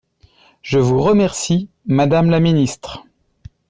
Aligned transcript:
Je 0.63 0.79
vous 0.79 0.99
remercie, 0.99 1.69
madame 1.85 2.31
la 2.31 2.39
ministre. 2.39 3.03